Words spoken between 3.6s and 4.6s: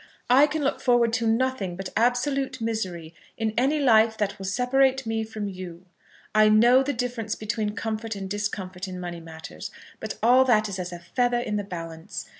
life that will